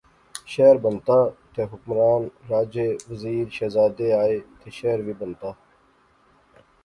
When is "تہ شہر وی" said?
4.59-5.13